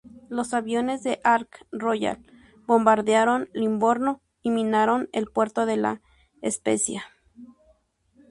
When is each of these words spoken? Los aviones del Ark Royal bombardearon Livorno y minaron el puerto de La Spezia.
Los 0.29 0.55
aviones 0.55 1.03
del 1.03 1.19
Ark 1.23 1.67
Royal 1.71 2.25
bombardearon 2.65 3.49
Livorno 3.53 4.19
y 4.41 4.49
minaron 4.49 5.09
el 5.13 5.27
puerto 5.27 5.67
de 5.67 5.77
La 5.77 6.01
Spezia. 6.43 7.03